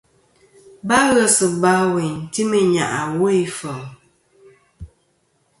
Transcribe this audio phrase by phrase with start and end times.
[0.87, 3.89] Ba ghes ba wêyn ti meyn nyàʼ awo ifeli.